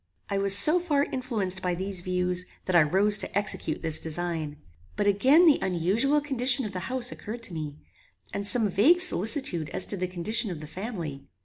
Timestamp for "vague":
8.67-9.01